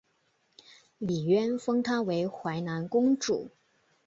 [0.97, 3.51] 李渊封她为淮南公主。